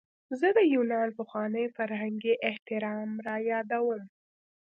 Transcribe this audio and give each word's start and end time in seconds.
زه 0.39 0.47
د 0.57 0.59
یونان 0.73 1.09
پخوانی 1.17 1.65
فرهنګي 1.75 2.33
احترام 2.49 3.09
رایادوم. 3.27 4.01